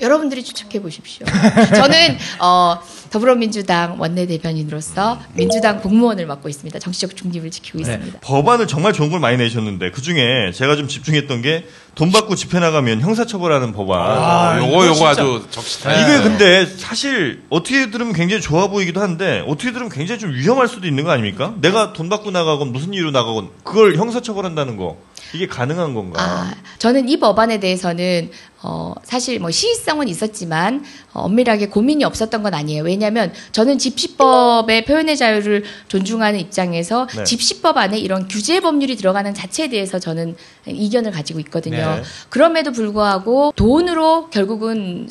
여러분들이 0.01 0.43
추측해 0.43 0.81
보십시오. 0.81 1.25
저는 1.75 2.17
어, 2.39 2.79
더불어민주당 3.11 3.95
원내대변인으로서 4.01 5.19
민주당 5.33 5.79
공무원을 5.79 6.25
맡고 6.25 6.49
있습니다. 6.49 6.77
정치적 6.79 7.15
중립을 7.15 7.51
지키고 7.51 7.77
네. 7.77 7.83
있습니다. 7.83 8.19
법안을 8.21 8.67
정말 8.67 8.91
좋은 8.91 9.11
걸 9.11 9.19
많이 9.21 9.37
내셨는데 9.37 9.91
그 9.91 10.01
중에 10.01 10.51
제가 10.53 10.75
좀 10.75 10.87
집중했던 10.89 11.41
게 11.41 11.65
돈 11.95 12.11
받고 12.11 12.33
집회 12.33 12.59
나가면 12.59 13.01
형사처벌하는 13.01 13.71
법안. 13.71 13.99
아, 14.01 14.57
요거, 14.57 14.67
이거 14.67 14.85
요거 14.87 14.95
진짜- 14.95 15.09
아주 15.11 15.45
적시다. 15.51 15.93
이게 15.93 16.23
근데 16.23 16.65
사실 16.65 17.43
어떻게 17.51 17.91
들으면 17.91 18.13
굉장히 18.13 18.41
좋아 18.41 18.65
보이기도 18.67 18.99
한데 18.99 19.43
어떻게 19.47 19.71
들으면 19.71 19.89
굉장히 19.91 20.19
좀 20.19 20.33
위험할 20.33 20.67
수도 20.67 20.87
있는 20.87 21.03
거 21.03 21.11
아닙니까? 21.11 21.53
내가 21.61 21.93
돈 21.93 22.09
받고 22.09 22.31
나가건 22.31 22.71
무슨 22.73 22.95
이유로 22.95 23.11
나가건 23.11 23.49
그걸 23.63 23.95
형사처벌한다는 23.95 24.75
거 24.75 24.97
이게 25.33 25.47
가능한 25.47 25.93
건가? 25.93 26.21
아, 26.21 26.53
저는 26.77 27.07
이 27.09 27.17
법안에 27.17 27.59
대해서는 27.59 28.29
어, 28.65 28.93
사실 29.03 29.39
뭐 29.39 29.51
시의성은 29.51 30.07
있었지만 30.07 30.85
어, 31.13 31.23
엄밀하게 31.23 31.67
고민이 31.67 32.05
없었던 32.05 32.43
건 32.43 32.53
아니에요. 32.53 32.83
왜냐하면 32.83 33.33
저는 33.51 33.77
집시법의 33.77 34.85
표현의 34.85 35.17
자유를 35.17 35.65
존중하는 35.89 36.39
입장에서 36.39 37.07
네. 37.07 37.23
집시법 37.25 37.77
안에 37.77 37.99
이런 37.99 38.27
규제 38.29 38.61
법률이 38.61 38.95
들어가는 38.95 39.33
자체에 39.33 39.67
대해서 39.67 39.99
저는 39.99 40.35
이견을 40.65 41.11
가지고 41.11 41.39
있거든요. 41.41 41.95
네. 41.95 42.03
그럼에도 42.29 42.71
불구하고 42.71 43.51
돈으로 43.55 44.29
결국은 44.29 45.09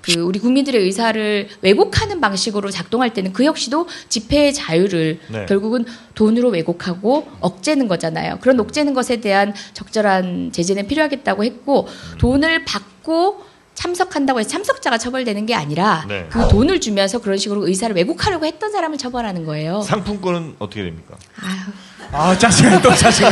그 0.00 0.20
우리 0.20 0.38
국민들의 0.38 0.82
의사를 0.82 1.48
왜곡하는 1.60 2.20
방식으로 2.20 2.70
작동할 2.70 3.12
때는 3.12 3.32
그 3.34 3.44
역시도 3.44 3.86
집회의 4.08 4.54
자유를 4.54 5.20
네. 5.28 5.46
결국은 5.46 5.84
돈으로 6.14 6.48
왜곡하고 6.48 7.28
억제는 7.40 7.86
거잖아요. 7.86 8.38
그런 8.40 8.58
억제는 8.58 8.94
것에 8.94 9.20
대한 9.20 9.54
적절한 9.74 10.50
제재는 10.52 10.88
필요하겠다고 10.88 11.44
했고 11.44 11.86
돈을 12.18 12.64
받고 12.78 13.44
참석한다고 13.74 14.40
해서 14.40 14.48
참석자가 14.48 14.98
처벌되는 14.98 15.46
게 15.46 15.54
아니라 15.54 16.04
네. 16.08 16.26
그 16.30 16.48
돈을 16.48 16.80
주면서 16.80 17.20
그런 17.20 17.38
식으로 17.38 17.68
의사를 17.68 17.94
왜곡하려고 17.94 18.44
했던 18.44 18.72
사람을 18.72 18.98
처벌하는 18.98 19.44
거예요. 19.44 19.82
상품권은 19.82 20.56
어떻게 20.58 20.82
됩니까? 20.82 21.14
아휴. 21.40 21.72
아, 22.10 22.36
짜증나, 22.38 22.80
또 22.80 22.92
짜증나. 22.92 23.30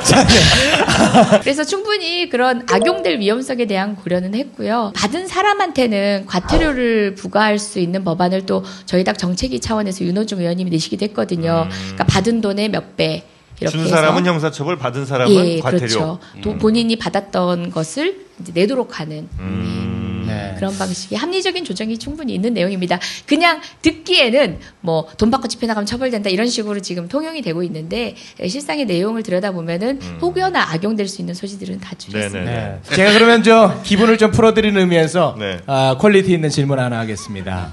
짜증나. 0.00 1.40
그래서 1.40 1.64
충분히 1.64 2.28
그런 2.28 2.66
악용될 2.68 3.20
위험성에 3.20 3.64
대한 3.66 3.94
고려는 3.96 4.34
했고요. 4.34 4.92
받은 4.94 5.28
사람한테는 5.28 6.26
과태료를 6.26 7.14
부과할 7.14 7.58
수 7.58 7.78
있는 7.78 8.04
법안을 8.04 8.44
또 8.44 8.64
저희 8.86 9.04
당 9.04 9.16
정책위 9.16 9.60
차원에서 9.60 10.04
윤호중 10.04 10.40
의원님이 10.40 10.70
내시기도 10.70 11.04
했거든요. 11.06 11.68
그러니까 11.70 12.04
받은 12.04 12.40
돈의 12.40 12.70
몇 12.70 12.96
배. 12.96 13.24
이렇게 13.60 13.70
준 13.76 13.86
해서 13.86 13.96
사람은 13.96 14.26
형사처벌, 14.26 14.76
받은 14.78 15.06
사람은 15.06 15.34
예, 15.34 15.60
과태료. 15.60 15.78
그렇죠. 15.80 16.18
도- 16.42 16.56
본인이 16.58 16.96
받았던 16.96 17.70
것을 17.70 18.27
내도록 18.54 19.00
하는 19.00 19.28
음. 19.38 20.26
예, 20.28 20.32
네. 20.32 20.54
그런 20.56 20.76
방식의 20.76 21.16
합리적인 21.18 21.64
조정이 21.64 21.96
충분히 21.96 22.34
있는 22.34 22.52
내용입니다. 22.52 22.98
그냥 23.26 23.60
듣기에는 23.82 24.58
뭐 24.82 25.08
돈 25.16 25.30
받고 25.30 25.48
집회 25.48 25.66
나가면 25.66 25.86
처벌된다 25.86 26.28
이런 26.30 26.46
식으로 26.48 26.80
지금 26.80 27.08
통용이 27.08 27.40
되고 27.42 27.62
있는데 27.62 28.14
실상의 28.46 28.84
내용을 28.84 29.22
들여다보면은 29.22 30.00
혹여나 30.20 30.72
악용될 30.72 31.08
수 31.08 31.22
있는 31.22 31.34
소지들은 31.34 31.80
다 31.80 31.94
줄였습니다. 31.96 32.50
네네. 32.50 32.80
네. 32.84 32.94
제가 32.94 33.12
그러면 33.14 33.42
저 33.42 33.80
기분을 33.84 34.18
좀 34.18 34.30
풀어드리는 34.30 34.78
의미에서 34.78 35.36
네. 35.38 35.58
아, 35.66 35.96
quality 35.98 36.32
있는 36.32 36.50
질문 36.50 36.78
하나 36.78 36.98
하겠습니다. 37.00 37.72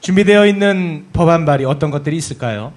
준비되어 0.00 0.46
있는 0.46 1.06
법안 1.12 1.44
발의 1.44 1.66
어떤 1.66 1.90
것들이 1.90 2.16
있을까요? 2.16 2.72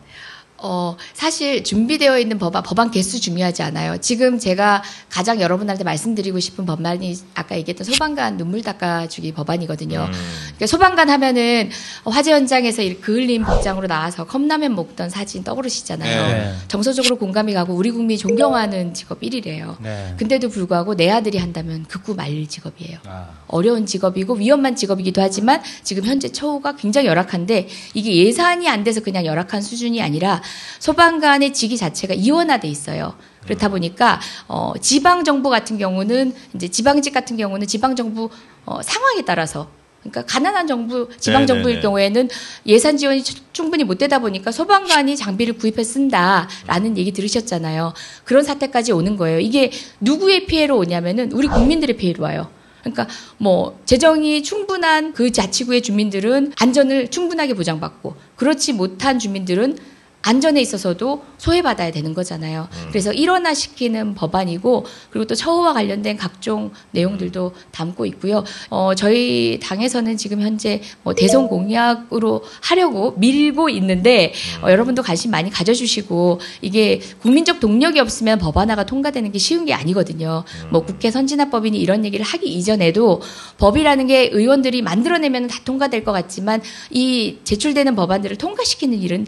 어, 0.63 0.95
사실 1.13 1.63
준비되어 1.63 2.19
있는 2.19 2.37
법안, 2.37 2.63
법안 2.63 2.91
개수 2.91 3.19
중요하지 3.19 3.63
않아요. 3.63 3.97
지금 3.97 4.37
제가 4.37 4.83
가장 5.09 5.41
여러분한테 5.41 5.83
말씀드리고 5.83 6.39
싶은 6.39 6.65
법안이 6.65 7.17
아까 7.35 7.57
얘기했던 7.57 7.85
소방관 7.85 8.37
눈물 8.37 8.61
닦아주기 8.61 9.33
법안이거든요. 9.33 10.09
그러니까 10.09 10.67
소방관 10.67 11.09
하면은 11.09 11.69
화재 12.05 12.31
현장에서 12.31 12.83
그 13.01 13.15
흘린 13.15 13.43
복장으로 13.43 13.87
나와서 13.87 14.25
컵라면 14.25 14.75
먹던 14.75 15.09
사진 15.09 15.43
떠오르시잖아요. 15.43 16.27
네. 16.27 16.53
정서적으로 16.67 17.17
공감이 17.17 17.53
가고 17.53 17.73
우리 17.73 17.91
국민이 17.91 18.17
존경하는 18.17 18.93
직업 18.93 19.21
1위래요. 19.21 19.77
네. 19.81 20.13
근데도 20.17 20.49
불구하고 20.49 20.95
내 20.95 21.09
아들이 21.09 21.37
한다면 21.37 21.85
극구 21.87 22.15
말릴 22.15 22.47
직업이에요. 22.47 22.99
아. 23.07 23.29
어려운 23.47 23.85
직업이고 23.85 24.35
위험한 24.35 24.75
직업이기도 24.75 25.21
하지만 25.21 25.61
지금 25.83 26.03
현재 26.05 26.31
처우가 26.31 26.75
굉장히 26.75 27.07
열악한데 27.07 27.67
이게 27.93 28.15
예산이 28.15 28.69
안 28.69 28.83
돼서 28.83 29.01
그냥 29.01 29.25
열악한 29.25 29.61
수준이 29.61 30.01
아니라 30.01 30.41
소방관의 30.79 31.53
직위 31.53 31.77
자체가 31.77 32.13
이원화돼 32.13 32.67
있어요. 32.67 33.15
그렇다 33.43 33.69
보니까 33.69 34.19
어, 34.47 34.73
지방 34.79 35.23
정부 35.23 35.49
같은 35.49 35.77
경우는 35.77 36.33
이제 36.55 36.67
지방직 36.67 37.13
같은 37.13 37.37
경우는 37.37 37.67
지방 37.67 37.95
정부 37.95 38.29
어, 38.65 38.81
상황에 38.81 39.23
따라서 39.25 39.69
그러니까 40.01 40.25
가난한 40.25 40.65
정부 40.67 41.07
지방 41.19 41.45
정부일 41.45 41.75
네네네. 41.75 41.81
경우에는 41.81 42.29
예산 42.65 42.97
지원이 42.97 43.23
추- 43.23 43.35
충분히 43.53 43.83
못 43.83 43.99
되다 43.99 44.17
보니까 44.19 44.51
소방관이 44.51 45.15
장비를 45.15 45.57
구입해 45.57 45.83
쓴다라는 45.83 46.97
얘기 46.97 47.11
들으셨잖아요. 47.11 47.93
그런 48.23 48.43
사태까지 48.43 48.91
오는 48.93 49.15
거예요. 49.15 49.39
이게 49.39 49.71
누구의 49.99 50.47
피해로 50.47 50.77
오냐면은 50.77 51.31
우리 51.33 51.47
국민들의 51.47 51.97
피해로 51.97 52.23
와요. 52.23 52.49
그러니까 52.81 53.07
뭐 53.37 53.79
재정이 53.85 54.41
충분한 54.41 55.13
그 55.13 55.31
자치구의 55.31 55.83
주민들은 55.83 56.53
안전을 56.59 57.09
충분하게 57.11 57.53
보장받고 57.53 58.15
그렇지 58.35 58.73
못한 58.73 59.19
주민들은 59.19 59.77
안전에 60.21 60.61
있어서도 60.61 61.23
소외받아야 61.37 61.91
되는 61.91 62.13
거잖아요. 62.13 62.67
그래서 62.89 63.11
일원화시키는 63.11 64.13
법안이고 64.13 64.85
그리고 65.09 65.25
또 65.25 65.35
처우와 65.35 65.73
관련된 65.73 66.17
각종 66.17 66.71
내용들도 66.91 67.53
담고 67.71 68.05
있고요. 68.07 68.43
어, 68.69 68.93
저희 68.95 69.59
당에서는 69.61 70.17
지금 70.17 70.41
현재 70.41 70.81
뭐 71.03 71.13
대선 71.13 71.47
공약으로 71.47 72.43
하려고 72.61 73.13
밀고 73.17 73.69
있는데 73.69 74.33
어, 74.63 74.69
여러분도 74.69 75.01
관심 75.01 75.31
많이 75.31 75.49
가져주시고 75.49 76.39
이게 76.61 77.01
국민적 77.21 77.59
동력이 77.59 77.99
없으면 77.99 78.37
법안화가 78.37 78.85
통과되는 78.85 79.31
게 79.31 79.39
쉬운 79.39 79.65
게 79.65 79.73
아니거든요. 79.73 80.43
뭐 80.71 80.83
국회 80.85 81.09
선진화법이니 81.09 81.79
이런 81.79 82.05
얘기를 82.05 82.23
하기 82.23 82.47
이전에도 82.47 83.21
법이라는 83.57 84.07
게 84.07 84.29
의원들이 84.31 84.81
만들어내면 84.81 85.47
다 85.47 85.59
통과될 85.65 86.03
것 86.03 86.11
같지만 86.11 86.61
이 86.91 87.37
제출되는 87.43 87.95
법안들을 87.95 88.37
통과시키는 88.37 88.99
일은 88.99 89.25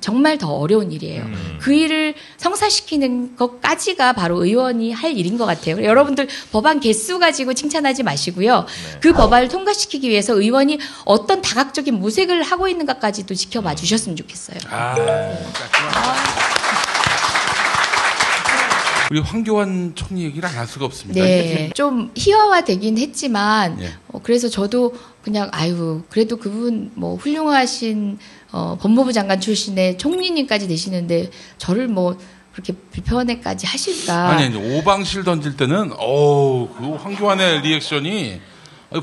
정말 0.00 0.38
더 0.38 0.52
어려운 0.52 0.92
일이에요. 0.92 1.26
그 1.60 1.72
일을 1.74 2.14
성사시키는 2.38 3.36
것까지가 3.36 4.12
바로 4.14 4.44
의원이 4.44 4.92
할 4.92 5.16
일인 5.16 5.36
것 5.38 5.46
같아요. 5.46 5.82
여러분들 5.84 6.28
법안 6.52 6.80
개수 6.80 7.18
가지고 7.18 7.54
칭찬하지 7.54 8.02
마시고요. 8.02 8.66
그 9.00 9.12
법안을 9.12 9.48
통과시키기 9.48 10.08
위해서 10.08 10.34
의원이 10.34 10.78
어떤 11.04 11.42
다각적인 11.42 11.94
모색을 11.94 12.42
하고 12.42 12.68
있는가까지도 12.68 13.34
지켜봐 13.34 13.74
주셨으면 13.74 14.16
좋겠어요. 14.16 14.58
아, 14.70 14.94
우리 19.10 19.18
황교안 19.18 19.92
총리 19.96 20.22
얘기를 20.22 20.48
안 20.48 20.54
할 20.56 20.66
수가 20.68 20.84
없습니다. 20.84 21.20
네, 21.20 21.70
좀 21.74 22.12
희화화되긴 22.14 22.96
했지만 22.98 23.80
예. 23.80 23.92
어, 24.08 24.20
그래서 24.22 24.48
저도 24.48 24.94
그냥 25.22 25.48
아유 25.52 26.02
그래도 26.10 26.36
그분 26.36 26.92
뭐 26.94 27.16
훌륭하신 27.16 28.18
어, 28.52 28.76
법무부 28.80 29.12
장관 29.12 29.40
출신의 29.40 29.98
총리님까지 29.98 30.68
되시는데 30.68 31.30
저를 31.58 31.88
뭐 31.88 32.16
그렇게 32.52 32.72
비편에까지 32.92 33.66
하실까? 33.66 34.28
아니, 34.30 34.56
오방실 34.56 35.22
던질 35.24 35.56
때는, 35.56 35.92
어우, 35.96 36.68
그 36.76 36.94
황교안의 36.96 37.62
리액션이 37.62 38.40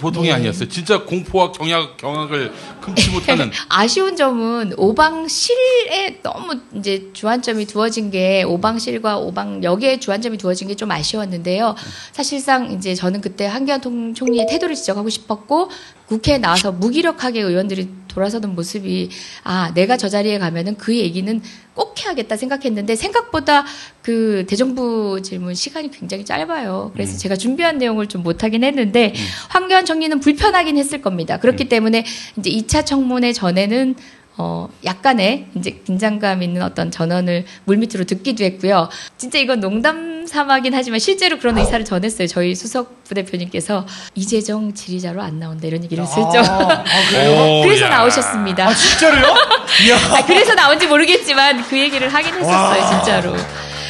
보통이 0.01 0.27
네. 0.27 0.33
아니었어요. 0.33 0.67
진짜 0.67 1.03
공포와 1.03 1.53
경악, 1.53 1.95
경악을 1.95 2.51
금치 2.87 3.11
못하는. 3.11 3.51
아쉬운 3.69 4.15
점은 4.15 4.73
오방실에 4.77 6.21
너무 6.23 6.55
이제 6.75 7.09
주안점이 7.13 7.65
두어진 7.65 8.09
게 8.09 8.43
오방실과 8.43 9.17
오방역에 9.19 9.99
주안점이 9.99 10.37
두어진 10.37 10.67
게 10.69 10.77
좀 10.77 10.91
아쉬웠는데요. 10.91 11.75
사실상 12.11 12.71
이제 12.71 12.93
저는 12.95 13.19
그때 13.21 13.45
한기환 13.47 13.81
통- 13.81 14.13
총리의 14.13 14.45
태도를 14.47 14.75
지적하고 14.75 15.09
싶었고 15.09 15.69
국회에 16.07 16.37
나와서 16.37 16.71
무기력하게 16.71 17.41
의원들이 17.41 17.89
돌아서는 18.07 18.55
모습이 18.55 19.09
아 19.43 19.71
내가 19.73 19.97
저 19.97 20.07
자리에 20.07 20.37
가면은 20.39 20.77
그 20.77 20.95
얘기는 20.95 21.41
꼭 21.73 21.99
해야겠다 22.03 22.37
생각했는데 22.37 22.95
생각보다 22.95 23.65
그 24.01 24.45
대정부 24.47 25.21
질문 25.21 25.53
시간이 25.53 25.91
굉장히 25.91 26.23
짧아요. 26.25 26.91
그래서 26.93 27.17
제가 27.17 27.35
준비한 27.35 27.77
내용을 27.77 28.07
좀 28.07 28.23
못하긴 28.23 28.63
했는데 28.63 29.13
황교안 29.49 29.85
총리는 29.85 30.19
불편하긴 30.19 30.77
했을 30.77 31.01
겁니다. 31.01 31.37
그렇기 31.39 31.69
때문에 31.69 32.05
이제 32.37 32.49
2차 32.49 32.76
청문회 32.85 33.33
전에는 33.33 33.95
어, 34.39 34.69
약간의 34.85 35.47
이제 35.55 35.81
긴장감 35.83 36.43
있는 36.43 36.61
어떤 36.61 36.91
전언을 36.91 37.45
물밑으로 37.65 38.03
듣기도 38.03 38.43
했고요. 38.43 38.87
진짜 39.17 39.39
이건 39.39 39.59
농담 39.59 40.27
삼아긴 40.27 40.75
하지만 40.75 40.99
실제로 40.99 41.39
그런 41.39 41.57
의사를 41.57 41.83
전했어요. 41.83 42.27
저희 42.27 42.53
수석 42.53 43.03
부대표님께서 43.05 43.87
이재정 44.13 44.75
지리자로 44.75 45.23
안 45.23 45.39
나온다 45.39 45.65
이런 45.67 45.83
얘기를 45.83 46.05
슬쩍. 46.05 46.43
오, 46.43 47.63
그래서 47.63 47.85
야. 47.85 47.89
나오셨습니다. 47.89 48.67
아, 48.67 48.73
진짜로요? 48.73 49.33
아, 50.13 50.25
그래서 50.25 50.53
나온지 50.53 50.85
모르겠지만 50.85 51.63
그 51.63 51.79
얘기를 51.79 52.07
하긴 52.13 52.35
했었어요, 52.35 52.89
진짜로. 52.89 53.33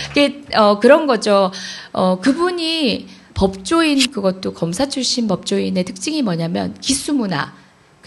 그게, 0.10 0.44
어, 0.56 0.80
그런 0.80 1.08
거죠. 1.08 1.52
어, 1.92 2.20
그분이 2.22 3.08
법조인 3.34 4.12
그것도 4.12 4.54
검사 4.54 4.88
출신 4.88 5.28
법조인의 5.28 5.84
특징이 5.84 6.22
뭐냐면 6.22 6.76
기수문화, 6.80 7.54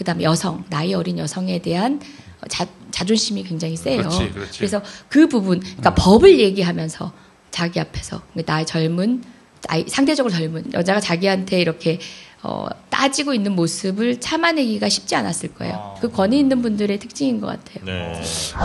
그다음에 0.01 0.23
여성, 0.23 0.63
나이 0.69 0.95
어린 0.95 1.19
여성에 1.19 1.59
대한 1.59 2.01
자, 2.49 2.65
자존심이 2.89 3.43
굉장히 3.43 3.75
세요. 3.75 3.99
그렇지, 3.99 4.31
그렇지. 4.31 4.61
래서 4.61 4.81
그 5.09 5.27
부분, 5.27 5.59
그러니까 5.59 5.93
법을 5.93 6.39
얘기하면서 6.39 7.13
자기 7.51 7.79
앞에서 7.79 8.23
나의 8.33 8.65
젊은 8.65 9.23
나이, 9.67 9.85
상대적으로 9.87 10.33
젊은 10.33 10.73
여자가 10.73 10.99
자기한테 10.99 11.61
이렇게 11.61 11.99
어, 12.41 12.65
따지고 12.89 13.35
있는 13.35 13.51
모습을 13.55 14.19
참아내기가 14.19 14.89
쉽지 14.89 15.15
않았을 15.15 15.53
거예요. 15.53 15.95
그 16.01 16.09
권위 16.09 16.39
있는 16.39 16.63
분들의 16.63 16.97
특징인 16.97 17.39
것 17.39 17.45
같아요. 17.45 17.85
네. 17.85 18.19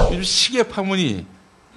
요즘 0.08 0.22
시계 0.22 0.62
파문이 0.62 1.26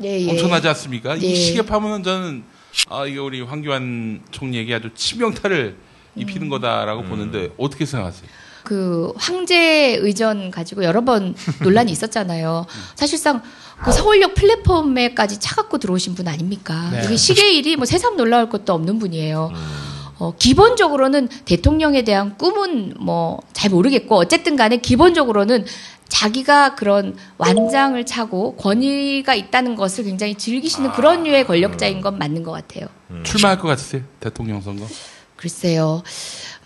예, 0.04 0.22
예. 0.22 0.30
엄청나지 0.30 0.70
않습니까? 0.70 1.22
예. 1.22 1.26
이 1.26 1.36
시계 1.36 1.62
파문은 1.64 2.04
저는 2.04 2.44
아 2.88 3.06
이게 3.06 3.20
우리 3.20 3.42
황교안 3.42 4.22
총리에게 4.32 4.76
아주 4.76 4.92
치명타를 4.96 5.76
입히는 6.16 6.44
음. 6.44 6.50
거다라고 6.50 7.04
보는데 7.04 7.50
어떻게 7.58 7.86
생각하세요? 7.86 8.30
그 8.64 9.14
황제 9.18 9.96
의전 10.02 10.52
가지고 10.52 10.84
여러 10.84 11.04
번 11.04 11.36
논란이 11.64 11.92
있었잖아요. 11.92 12.66
사실상 12.96 13.42
그 13.84 13.92
서울역 13.92 14.36
플랫폼에까지 14.36 15.40
차 15.40 15.56
갖고 15.56 15.78
들어오신 15.78 16.16
분 16.16 16.28
아닙니까? 16.28 16.90
네. 16.92 17.02
이게 17.06 17.16
시계일이 17.16 17.76
뭐 17.78 17.86
새삼 17.86 18.18
놀라울 18.18 18.50
것도 18.50 18.74
없는 18.74 19.00
분이에요. 19.00 19.52
어, 20.20 20.34
기본적으로는 20.38 21.30
대통령에 21.46 22.04
대한 22.04 22.38
꿈은 22.38 22.96
뭐 23.00 23.40
잘 23.60 23.72
모르겠고 23.72 24.16
어쨌든 24.16 24.56
간에 24.56 24.78
기본적으로는 24.78 25.66
자기가 26.08 26.76
그런 26.76 27.18
완장을 27.38 28.04
차고 28.06 28.56
권위가 28.56 29.36
있다는 29.36 29.76
것을 29.76 30.06
굉장히 30.06 30.36
즐기시는 30.36 30.94
그런 30.94 31.24
류의 31.24 31.46
권력자인 31.46 32.00
건 32.00 32.18
맞는 32.18 32.44
것 32.44 32.52
같아요. 32.52 32.88
출마할 33.24 33.60
것 33.60 33.68
같으세요? 33.68 34.02
대통령 34.22 34.62
선거? 34.62 34.88
글쎄요. 35.36 36.04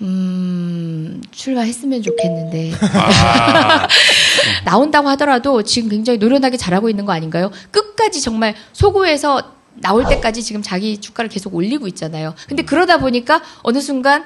음, 0.01 1.21
출마했으면 1.31 2.01
좋겠는데. 2.01 2.71
나온다고 4.65 5.09
하더라도 5.09 5.63
지금 5.63 5.89
굉장히 5.89 6.17
노련하게 6.19 6.57
잘하고 6.57 6.89
있는 6.89 7.05
거 7.05 7.11
아닌가요? 7.13 7.51
끝까지 7.71 8.21
정말 8.21 8.55
소구에서 8.73 9.53
나올 9.75 10.05
때까지 10.07 10.43
지금 10.43 10.61
자기 10.61 10.99
주가를 10.99 11.29
계속 11.29 11.55
올리고 11.55 11.87
있잖아요. 11.87 12.35
근데 12.47 12.63
그러다 12.63 12.97
보니까 12.97 13.41
어느 13.63 13.79
순간 13.81 14.23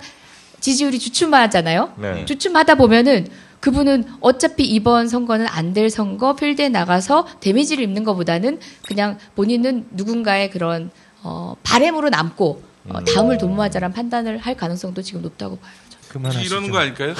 지지율이 0.59 0.99
주춤하잖아요. 0.99 1.93
네. 1.97 2.25
주춤하다 2.25 2.75
보면은 2.75 3.27
그분은 3.59 4.05
어차피 4.19 4.65
이번 4.65 5.07
선거는 5.07 5.47
안 5.47 5.73
될 5.73 5.89
선거 5.89 6.35
필드에 6.35 6.69
나가서 6.69 7.27
데미지를 7.39 7.83
입는 7.83 8.03
것보다는 8.03 8.59
그냥 8.87 9.17
본인은 9.35 9.87
누군가의 9.91 10.49
그런 10.51 10.91
어, 11.23 11.55
바램으로 11.63 12.09
남고 12.09 12.61
어, 12.89 13.03
다음을 13.03 13.37
도모하자란 13.37 13.93
판단을 13.93 14.37
할 14.37 14.55
가능성도 14.55 15.01
지금 15.01 15.21
높다고 15.21 15.57
봐요. 15.57 15.71
저는. 15.89 16.07
그만하시죠. 16.09 16.45
이러는 16.45 16.71
거 16.71 16.79
아닐까요? 16.79 17.13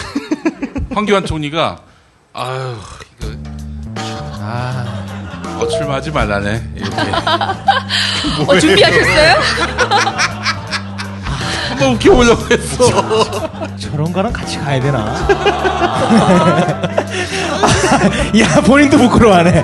황교안 0.93 1.25
총리가 1.25 1.79
아유 2.33 2.77
이거 3.19 3.31
아, 4.39 5.57
어출마하지 5.59 6.11
말라네 6.11 6.63
이렇게 6.75 6.95
어, 8.47 8.59
준비하셨어요? 8.59 9.35
한번 11.69 11.93
웃겨보려고 11.93 12.45
했어. 12.49 13.77
저런 13.77 14.11
거랑 14.11 14.33
같이 14.33 14.57
가야 14.57 14.79
되나? 14.81 14.97
야, 18.39 18.61
본인도 18.61 18.97
부끄러워하네. 18.97 19.63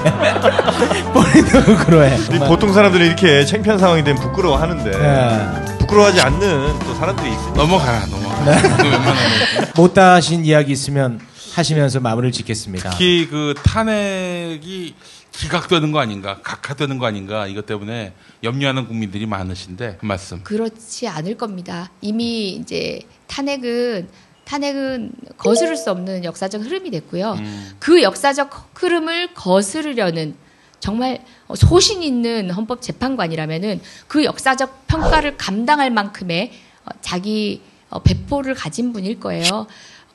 본인도 1.12 1.62
부끄러워해. 1.64 2.18
이. 2.18 2.40
보통 2.40 2.72
사람들은 2.72 3.06
이렇게 3.08 3.44
창피한 3.46 3.80
상황이 3.80 4.04
되면 4.04 4.22
부끄러워하는데 4.22 4.92
예. 4.92 5.73
부끄러워하지 5.94 6.22
않는 6.22 6.80
또 6.80 6.96
사람들이 6.96 7.30
있으니까 7.30 7.54
넘어가라 7.54 8.06
넘어가. 8.08 8.40
웬만하면 8.46 9.72
못다 9.78 10.16
하신 10.16 10.44
이야기 10.44 10.72
있으면 10.72 11.20
하시면서 11.54 12.00
마무리를 12.00 12.32
짓겠습니다. 12.32 12.90
특히 12.92 13.28
그 13.28 13.54
탄핵이 13.64 14.96
기각되는 15.32 15.92
거 15.92 16.00
아닌가, 16.00 16.40
각하되는 16.42 16.98
거 16.98 17.06
아닌가 17.06 17.48
이것 17.48 17.66
때문에 17.66 18.14
염려하는 18.44 18.88
국민들이 18.88 19.26
많으신데 19.28 19.98
한 20.00 20.08
말씀. 20.08 20.44
그렇지 20.44 21.08
않을 21.08 21.38
겁니다. 21.38 21.92
이미 22.02 22.50
이제 22.50 23.02
탄핵은 23.28 24.10
탄핵은 24.46 25.12
거스를 25.38 25.78
수 25.78 25.90
없는 25.92 26.24
역사적 26.24 26.62
흐름이 26.64 26.92
됐고요. 26.92 27.38
그 27.80 28.02
역사적 28.02 28.72
흐름을 28.74 29.34
거스르려는 29.36 30.36
정말 30.84 31.24
소신 31.56 32.04
있는 32.04 32.52
헌법재판관이라면은 32.52 33.80
그 34.10 34.26
역사적 34.26 34.86
평가를 34.88 35.38
감당할 35.38 35.90
만큼의 35.90 36.52
어, 36.84 36.90
자기 37.00 37.62
어, 37.90 38.00
배포를 38.00 38.54
가진 38.54 38.92
분일 38.92 39.18
거예요. 39.22 39.66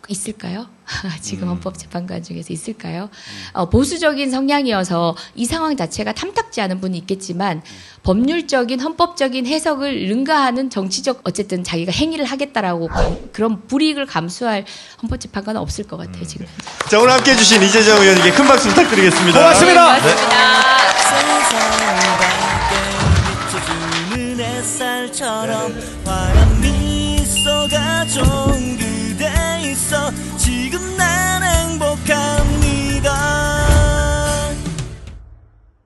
있을까요? 0.09 0.67
지금 1.21 1.49
헌법재판관 1.49 2.23
중에서 2.23 2.53
있을까요? 2.53 3.11
어, 3.53 3.69
보수적인 3.69 4.31
성향이어서 4.31 5.17
이 5.35 5.45
상황 5.45 5.77
자체가 5.77 6.13
탐탁지 6.13 6.61
않은 6.63 6.81
분이 6.81 6.97
있겠지만 6.99 7.63
법률적인 8.05 8.81
헌법적인 8.81 9.47
해석을 9.47 10.09
능가하는 10.09 10.71
정치적 10.71 11.21
어쨌든 11.25 11.63
자기가 11.63 11.93
행위를 11.93 12.25
하겠다라고 12.25 12.89
감- 12.89 13.19
그런 13.33 13.67
불이익을 13.67 14.07
감수할 14.07 14.65
헌법재판관은 15.03 15.61
없을 15.61 15.85
것 15.87 15.99
같아요 15.99 16.25
지금. 16.27 16.47
자 16.91 16.99
오늘 16.99 17.13
함께해 17.13 17.37
주신 17.37 17.63
이재정 17.63 18.01
의원에게 18.01 18.31
큰 18.33 18.47
박수 18.47 18.69
부탁드리겠습니다 18.69 19.39
고맙습니다. 19.39 19.85
고맙습니다. 19.85 20.59
세 24.63 25.98